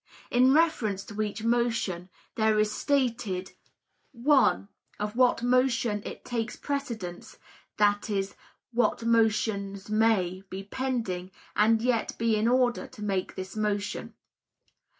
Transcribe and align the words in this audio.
In 0.31 0.51
reference 0.51 1.03
to 1.05 1.21
each 1.21 1.43
motion 1.43 2.09
there 2.33 2.57
is 2.59 2.71
stated: 2.73 3.51
(1) 4.13 4.67
Of 4.99 5.15
what 5.15 5.43
motions 5.43 6.01
it 6.07 6.25
takes 6.25 6.55
precedence 6.55 7.37
(that 7.77 8.09
is, 8.09 8.33
what 8.73 9.05
motions 9.05 9.91
may, 9.91 10.41
be 10.49 10.63
pending, 10.63 11.29
and 11.55 11.83
yet 11.83 12.13
it 12.13 12.17
be 12.17 12.35
in 12.35 12.47
order 12.47 12.87
to 12.87 13.03
make 13.03 13.35
this 13.35 13.55
motion). 13.55 14.15